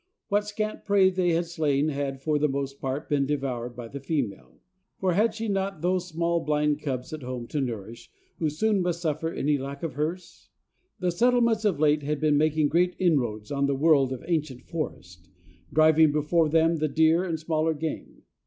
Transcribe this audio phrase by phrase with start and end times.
[0.29, 3.99] What scant prey they had slain had for the most part been devoured by the
[3.99, 4.57] female;
[4.99, 8.09] for had she not those small blind cubs at home to nourish,
[8.39, 10.49] who soon must suffer at any lack of hers?
[10.97, 15.29] The settlements of late had been making great inroads on the world of ancient forest,
[15.71, 18.23] driving before them the deer and smaller game.